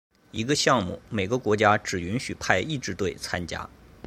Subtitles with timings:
[0.31, 3.69] 一个项目每个国家只允许派一支队参加。